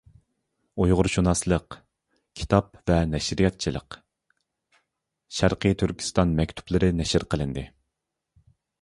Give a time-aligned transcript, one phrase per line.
[0.85, 1.75] ئۇيغۇرشۇناسلىق
[2.41, 3.99] كىتاب ۋە نەشرىياتچىلىق
[5.41, 7.71] «شەرقىي تۈركىستان مەكتۇپلىرى» نەشر قىلىندى.